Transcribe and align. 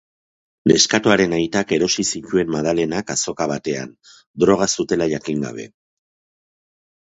Neskatoaren 0.69 1.35
aitak 1.39 1.73
erosi 1.77 2.05
zituen 2.19 2.49
madalenak 2.55 3.13
azoka 3.17 3.47
batean, 3.53 3.93
droga 4.45 4.69
zutela 4.79 5.09
jakin 5.13 5.45
gabe. 5.47 5.69